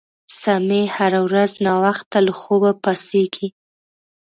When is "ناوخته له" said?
1.65-2.33